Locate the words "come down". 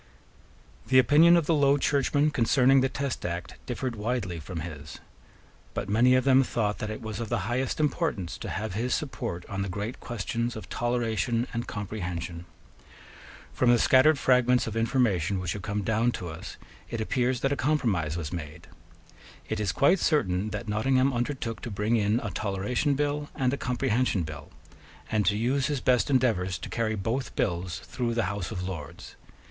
15.61-16.11